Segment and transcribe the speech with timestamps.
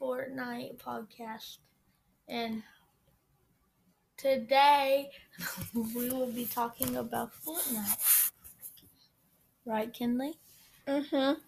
[0.00, 1.58] Fortnite podcast.
[2.28, 2.62] And
[4.16, 5.10] today
[5.74, 8.30] we will be talking about Fortnite.
[9.66, 10.38] Right, Kinley?
[10.88, 11.40] Mm-hmm.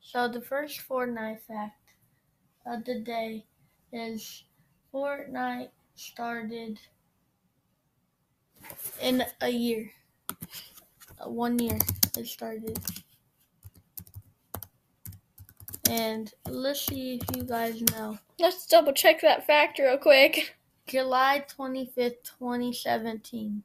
[0.00, 1.90] So the first Fortnite fact
[2.66, 3.46] of the day
[3.92, 4.44] is
[4.92, 6.80] Fortnite started
[9.00, 9.90] in a year.
[11.20, 11.78] Uh, One year
[12.16, 12.78] it started.
[15.90, 18.18] And let's see if you guys know.
[18.38, 20.56] Let's double check that fact real quick.
[20.86, 23.62] July 25th, 2017.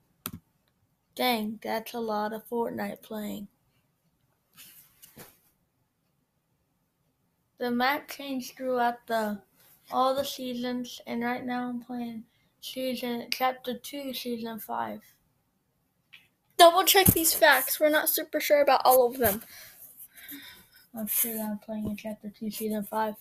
[1.16, 3.48] Dang, that's a lot of Fortnite playing.
[7.60, 9.41] The map changed throughout the
[9.91, 12.24] all the seasons, and right now I'm playing
[12.60, 15.02] season chapter two, season five.
[16.58, 17.80] Double check these facts.
[17.80, 19.44] We're not super sure about all of them.
[20.96, 23.16] I'm sure that I'm playing in chapter two, season five.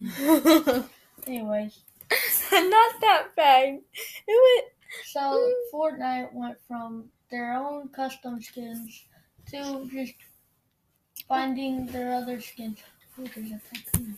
[1.26, 1.78] Anyways.
[2.52, 3.80] not that bad.
[4.26, 4.64] It
[5.06, 9.04] so Fortnite went from their own custom skins
[9.50, 10.14] to just
[11.28, 12.78] finding their other skins.
[13.18, 14.16] Ooh, there's a tycoon.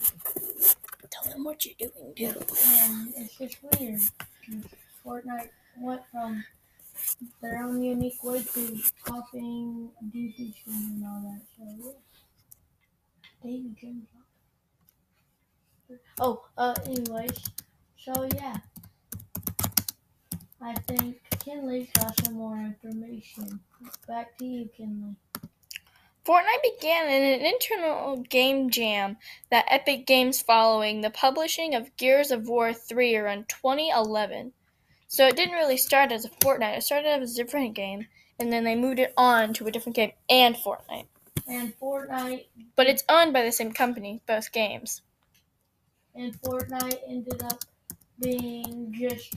[1.11, 2.37] tell them what you're doing, dude.
[2.67, 4.01] and it's just weird.
[5.05, 6.45] Fortnite went from
[7.41, 11.43] their own unique way to copying DC skins and all that.
[11.57, 12.12] So yeah,
[16.21, 17.51] Oh, uh, anyways,
[17.97, 18.59] so yeah,
[20.61, 23.61] I think Kinley's got some more information.
[24.07, 25.17] Back to you, Kinley.
[26.25, 29.17] Fortnite began in an internal game jam
[29.51, 34.53] that Epic Games following the publishing of Gears of War 3 around 2011.
[35.09, 38.07] So it didn't really start as a Fortnite, it started as a different game,
[38.39, 41.07] and then they moved it on to a different game and Fortnite.
[41.53, 42.47] And Fortnite
[42.77, 45.03] But it's owned by the same company, both games.
[46.15, 47.61] and Fortnite ended up
[48.19, 49.35] being just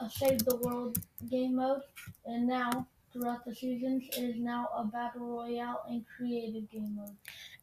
[0.00, 0.98] a save the world
[1.30, 1.82] game mode,
[2.24, 7.16] and now throughout the seasons it is now a battle royale and creative game mode.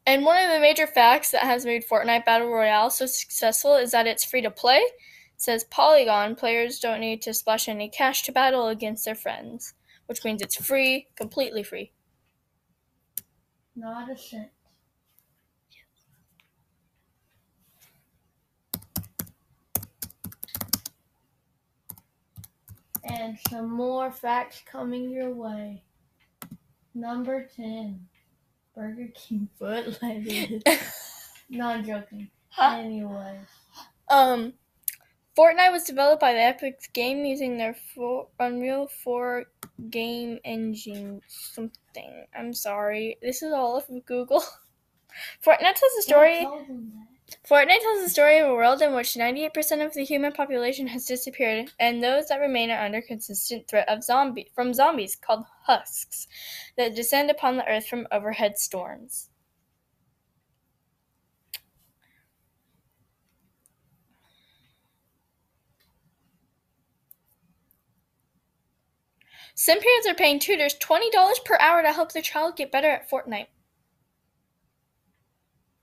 [0.06, 3.90] And one of the major facts that has made Fortnite Battle Royale so successful is
[3.90, 4.78] that it's free to play.
[4.78, 4.94] It
[5.36, 9.74] says Polygon players don't need to splash any cash to battle against their friends,
[10.06, 11.92] which means it's free, completely free.
[13.76, 14.48] Not a cent.
[23.04, 25.82] And some more facts coming your way.
[26.94, 28.06] Number 10
[28.74, 30.62] Burger King foot lettuce.
[31.50, 32.30] Not joking.
[32.58, 33.46] Anyways.
[34.08, 34.52] Um,
[35.36, 37.76] Fortnite was developed by the Epic game using their
[38.38, 39.44] Unreal 4
[39.88, 42.26] game engine something.
[42.36, 43.16] I'm sorry.
[43.22, 44.42] This is all of Google.
[45.44, 46.42] Fortnite tells the story.
[46.42, 47.06] Don't tell them that.
[47.48, 51.06] Fortnite tells the story of a world in which 98% of the human population has
[51.06, 56.26] disappeared, and those that remain are under consistent threat of zombie from zombies called husks
[56.76, 59.29] that descend upon the earth from overhead storms.
[69.54, 73.10] Some parents are paying tutors $20 per hour to help their child get better at
[73.10, 73.48] Fortnite.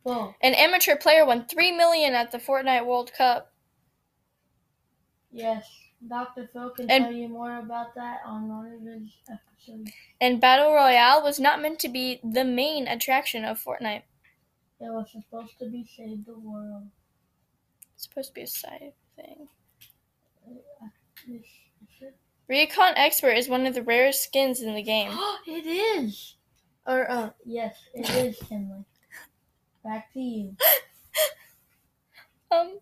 [0.04, 0.34] Whoa.
[0.42, 3.54] An amateur player won 3 million at the Fortnite World Cup.
[5.32, 5.68] Yes.
[6.08, 6.48] Dr.
[6.54, 9.92] Phil can And- tell you more about that on one of his episodes.
[10.22, 14.04] And Battle Royale was not meant to be the main attraction of Fortnite.
[14.80, 16.90] It was supposed to be Save the World.
[17.96, 19.50] It's supposed to be a side thing.
[21.28, 21.44] This
[22.47, 25.12] Recon Expert is one of the rarest skins in the game.
[25.47, 26.35] it is.
[26.85, 28.86] Or uh, yes, it is Kinley.
[29.83, 30.56] Back to you.
[32.50, 32.80] Um.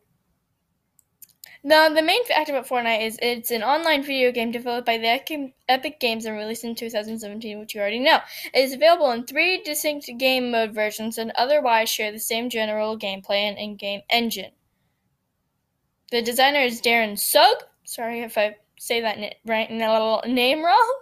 [1.64, 5.56] Now, the main fact about Fortnite is it's an online video game developed by the
[5.68, 8.20] Epic Games and released in 2017, which you already know.
[8.54, 13.00] It is available in three distinct game mode versions and otherwise share the same general
[13.00, 14.52] gameplay and in-game engine.
[16.12, 17.64] The designer is Darren Sugg.
[17.86, 20.94] Sorry if I say that right na- name wrong.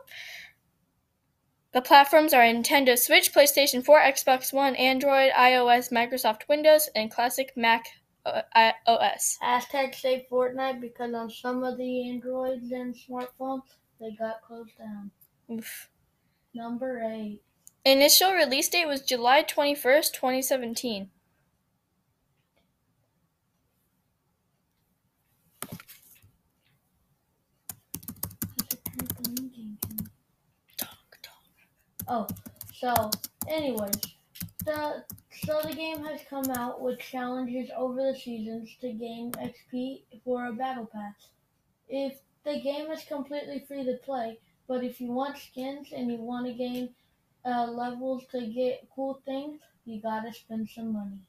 [1.74, 7.54] The platforms are Nintendo Switch, PlayStation 4, Xbox One, Android, iOS, Microsoft Windows, and classic
[7.56, 7.86] Mac
[8.26, 9.40] uh, OS.
[9.44, 13.64] Hashtag save Fortnite because on some of the Androids and smartphones
[14.00, 15.12] they got closed down.
[15.52, 15.90] Oof.
[16.54, 17.42] Number eight.
[17.86, 21.10] Initial release date was July 21st, 2017.
[28.58, 29.78] That's a trampoline game.
[29.82, 30.08] Kinley.
[32.08, 32.28] Oh,
[32.74, 33.10] so
[33.48, 33.96] Anyways,
[34.66, 35.04] the
[35.46, 40.48] so the game has come out with challenges over the seasons to gain XP for
[40.48, 41.14] a battle pass.
[41.90, 46.18] If the game is completely free to play, but if you want skins and you
[46.18, 46.90] want to gain
[47.46, 51.20] uh, levels to get cool things, you gotta spend some money.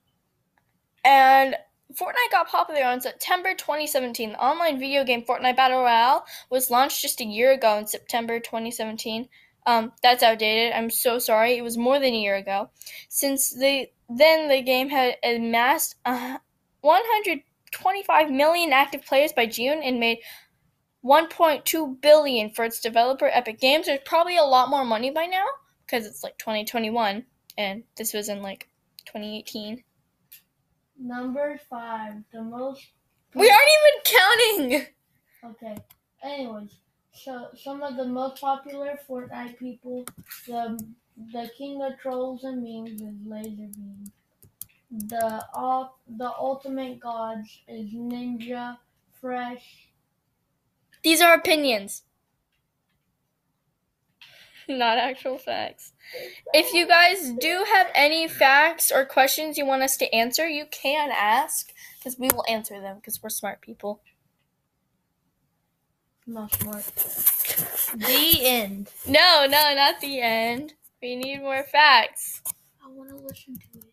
[1.04, 1.56] And
[1.92, 4.32] Fortnite got popular on September 2017.
[4.32, 8.38] The online video game Fortnite Battle Royale was launched just a year ago in September
[8.38, 9.28] 2017.
[9.66, 10.72] Um, that's outdated.
[10.72, 11.56] I'm so sorry.
[11.56, 12.70] It was more than a year ago.
[13.08, 16.38] Since the then the game had amassed uh,
[16.82, 20.18] 125 million active players by June and made
[21.04, 23.86] 1.2 billion for its developer Epic Games.
[23.86, 25.44] There's probably a lot more money by now
[25.86, 27.24] because it's like 2021
[27.56, 28.68] and this was in like
[29.06, 29.82] 2018.
[30.98, 32.86] Number five, the most.
[33.34, 34.86] We aren't even counting.
[35.44, 35.76] Okay.
[36.22, 36.70] Anyways,
[37.14, 40.04] so some of the most popular Fortnite people,
[40.46, 40.78] the
[41.32, 44.12] the king of trolls and memes is Lazarbeam.
[44.90, 48.78] The all the ultimate gods is Ninja,
[49.20, 49.88] Fresh.
[51.02, 52.02] These are opinions,
[54.68, 55.92] not actual facts.
[56.52, 60.66] If you guys do have any facts or questions you want us to answer, you
[60.70, 64.00] can ask because we will answer them because we're smart people.
[66.26, 66.84] Not smart.
[67.96, 68.90] The end.
[69.06, 70.74] No, no, not the end.
[71.02, 72.40] We need more facts.
[72.84, 73.84] I want to listen to it.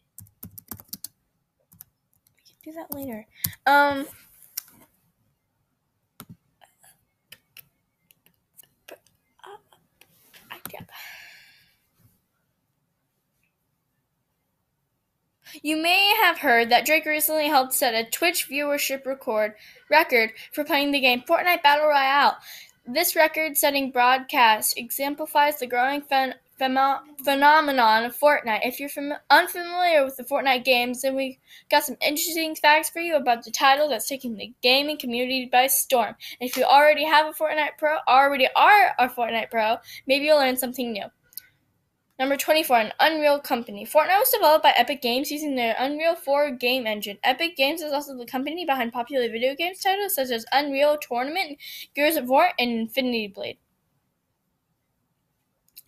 [2.38, 3.28] We can do that later.
[3.66, 4.08] Um.
[8.88, 9.00] but,
[9.46, 9.58] uh,
[10.52, 10.90] I get-
[15.62, 19.56] You may have heard that Drake recently helped set a Twitch viewership record
[19.90, 22.38] record for playing the game Fortnite Battle Royale.
[22.88, 28.66] This record-setting broadcast exemplifies the growing phen- phenomenon of Fortnite.
[28.66, 31.40] If you're fam- unfamiliar with the Fortnite games, then we
[31.70, 35.68] got some interesting facts for you about the title that's taking the gaming community by
[35.68, 36.16] storm.
[36.40, 39.78] If you already have a Fortnite Pro, already are a Fortnite Pro,
[40.08, 41.06] maybe you'll learn something new.
[42.22, 43.84] Number 24, an Unreal Company.
[43.84, 47.18] Fortnite was developed by Epic Games using their Unreal 4 game engine.
[47.24, 51.58] Epic Games is also the company behind popular video games titles such as Unreal Tournament,
[51.96, 53.58] Gears of War, and Infinity Blade.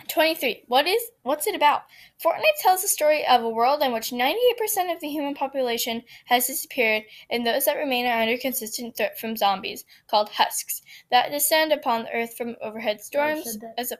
[0.07, 0.63] 23.
[0.65, 1.83] What is what's it about?
[2.19, 6.47] Fortnite tells the story of a world in which 98% of the human population has
[6.47, 10.81] disappeared and those that remain are under consistent threat from zombies called husks
[11.11, 13.59] that descend upon the earth from overhead storms.
[13.77, 13.99] As a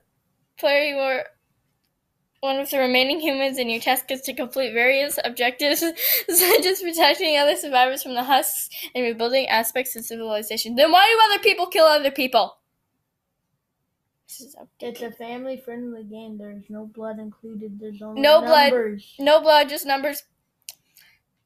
[0.58, 1.26] player you are
[2.44, 5.80] one of the remaining humans and your task is to complete various objectives
[6.30, 10.76] such as protecting other survivors from the husks and rebuilding aspects of civilization.
[10.76, 12.58] Then why do other people kill other people?
[14.28, 16.38] This is It's a family friendly game.
[16.38, 17.80] There's no blood included.
[17.80, 18.74] There's only No blood.
[19.20, 20.24] No blood, just numbers.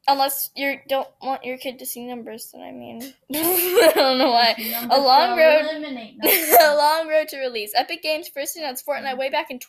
[0.10, 4.32] Unless you don't want your kid to see numbers, then I mean, I don't know
[4.32, 4.56] why.
[4.90, 5.66] A long road-
[6.62, 7.74] a long road to release.
[7.76, 9.60] Epic Games first announced Fortnite way back in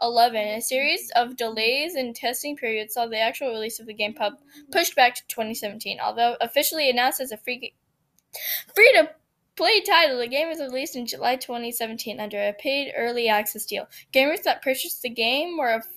[0.00, 0.58] 2011.
[0.58, 4.34] A series of delays and testing periods saw the actual release of the game pub
[4.70, 5.98] pushed back to 2017.
[6.00, 7.74] Although officially announced as a free
[8.74, 9.10] free to
[9.56, 13.88] play title, the game was released in July 2017 under a paid early access deal.
[14.12, 15.88] Gamers that purchased the game were aff-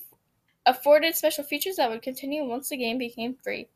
[0.66, 3.68] afforded special features that would continue once the game became free.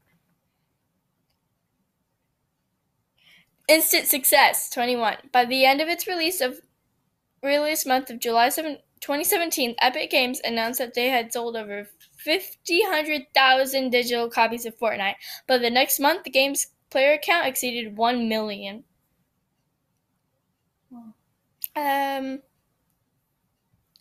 [3.68, 5.16] Instant success 21.
[5.32, 6.60] By the end of its release of
[7.42, 13.90] release month of July 7, 2017, Epic Games announced that they had sold over 50,000
[13.90, 15.16] digital copies of Fortnite.
[15.46, 18.84] but the next month, the game's player count exceeded 1 million.
[21.74, 22.40] Um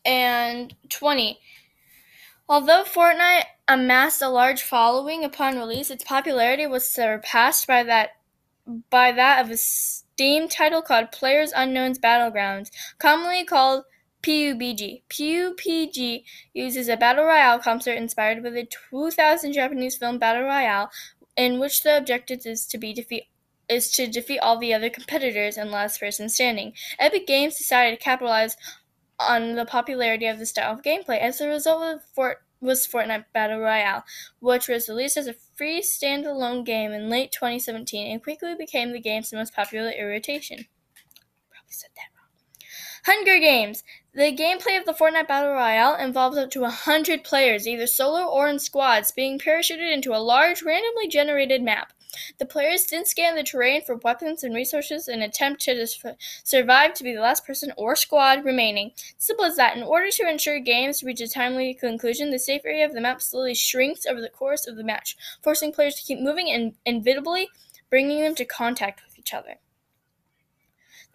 [0.05, 1.39] and 20.
[2.47, 8.11] Although Fortnite amassed a large following upon release, its popularity was surpassed by that
[8.89, 13.83] by that of a Steam title called Players Unknown's Battlegrounds, commonly called
[14.25, 15.03] PUBG.
[15.07, 20.89] PUBG uses a battle royale concept inspired by the 2000 Japanese film Battle Royale,
[21.37, 23.25] in which the objective is to be defeat
[23.69, 26.73] is to defeat all the other competitors and last person standing.
[26.97, 28.57] Epic Games decided to capitalize
[29.19, 31.19] on the popularity of the style of gameplay.
[31.19, 34.03] As a result of Fort was Fortnite Battle Royale,
[34.39, 38.99] which was released as a free standalone game in late 2017 and quickly became the
[38.99, 40.65] game's most popular iteration.
[41.49, 43.17] Probably said that wrong.
[43.17, 43.83] Hunger Games.
[44.15, 48.47] The gameplay of the Fortnite Battle Royale involves up to 100 players, either solo or
[48.47, 51.91] in squads, being parachuted into a large, randomly generated map.
[52.39, 56.01] The players then scan the terrain for weapons and resources and attempt to dis-
[56.45, 58.91] survive to be the last person or squad remaining.
[59.17, 59.75] Simple as that.
[59.75, 63.21] In order to ensure games reach a timely conclusion, the safe area of the map
[63.21, 67.49] slowly shrinks over the course of the match, forcing players to keep moving and inevitably
[67.89, 69.55] bringing them to contact with each other.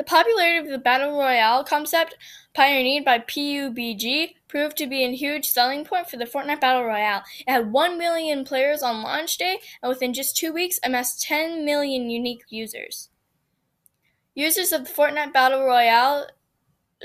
[0.00, 2.16] The popularity of the Battle Royale concept,
[2.54, 7.22] pioneered by PUBG, proved to be a huge selling point for the Fortnite Battle Royale.
[7.40, 11.66] It had 1 million players on launch day and within just two weeks amassed 10
[11.66, 13.10] million unique users.
[14.34, 16.28] Users of the Fortnite Battle Royale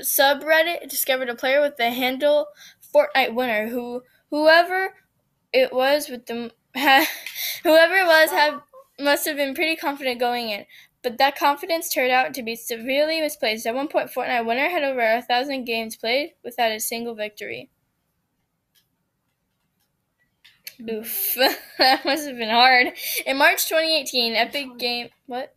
[0.00, 2.46] subreddit discovered a player with the handle
[2.94, 4.94] Fortnite Winner, who whoever
[5.52, 6.50] it was with the
[7.62, 8.54] whoever it was had
[8.98, 10.64] must have been pretty confident going in
[11.02, 13.66] but that confidence turned out to be severely misplaced.
[13.66, 17.70] At one point, Fortnite winner had over a thousand games played without a single victory.
[20.80, 21.34] Oof,
[21.78, 22.92] that must have been hard.
[23.24, 25.54] In March 2018, Epic Game what?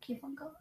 [0.00, 0.52] Keep on going.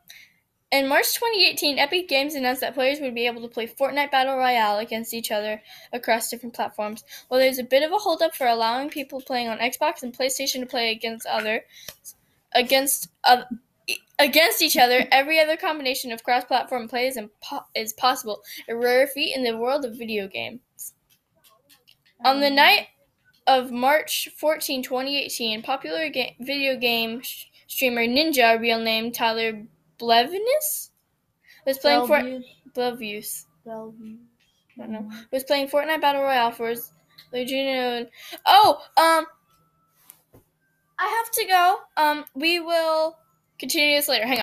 [0.72, 4.36] In March 2018, Epic Games announced that players would be able to play Fortnite Battle
[4.36, 5.62] Royale against each other
[5.94, 7.04] across different platforms.
[7.28, 10.60] While there's a bit of a holdup for allowing people playing on Xbox and PlayStation
[10.62, 11.62] to play against others,
[12.56, 13.44] against uh,
[14.18, 15.06] against each other.
[15.12, 19.58] Every other combination of cross-platform play is, impo- is possible, a rare feat in the
[19.58, 20.62] world of video games.
[22.24, 22.88] On the night
[23.46, 29.62] of March 14, 2018, popular ga- video game sh- streamer Ninja, real name Tyler
[30.00, 30.90] Blevinus,
[31.66, 32.22] was playing for.
[32.74, 33.46] Blevius.
[34.78, 35.10] I don't know.
[35.32, 36.92] Was playing Fortnite Battle Royale for his
[37.32, 38.08] Legion.
[38.46, 39.26] Oh, um,
[41.00, 41.78] I have to go.
[41.98, 43.18] Um, we will
[43.60, 44.26] continue this later.
[44.26, 44.34] Hang on.